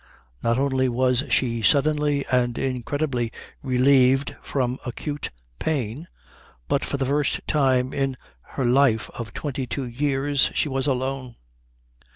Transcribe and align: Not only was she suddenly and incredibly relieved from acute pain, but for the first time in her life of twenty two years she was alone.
Not 0.41 0.57
only 0.57 0.89
was 0.89 1.25
she 1.29 1.61
suddenly 1.61 2.25
and 2.31 2.57
incredibly 2.57 3.31
relieved 3.61 4.35
from 4.41 4.79
acute 4.83 5.29
pain, 5.59 6.07
but 6.67 6.83
for 6.83 6.97
the 6.97 7.05
first 7.05 7.41
time 7.45 7.93
in 7.93 8.17
her 8.57 8.65
life 8.65 9.11
of 9.11 9.31
twenty 9.31 9.67
two 9.67 9.85
years 9.85 10.49
she 10.55 10.67
was 10.67 10.87
alone. 10.87 11.35